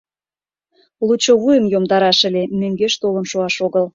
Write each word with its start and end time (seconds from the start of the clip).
Лучо 1.07 1.33
вуйым 1.41 1.65
йомдараш 1.73 2.19
ыле, 2.27 2.43
мӧҥгеш 2.59 2.93
толын 3.01 3.25
шуаш 3.31 3.55
огыл. 3.65 3.85